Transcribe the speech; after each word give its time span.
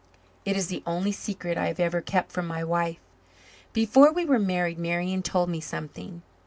It 0.45 0.57
is 0.57 0.65
the 0.65 0.81
only 0.87 1.11
secret 1.11 1.59
I 1.59 1.67
have 1.67 1.79
ever 1.79 2.01
kept 2.01 2.31
from 2.31 2.47
my 2.47 2.63
wife. 2.63 2.97
Before 3.71 4.11
we 4.11 4.25
were 4.25 4.39
married 4.39 4.79
Marian 4.79 5.21
told 5.21 5.47
me 5.47 5.59
something. 5.61 6.23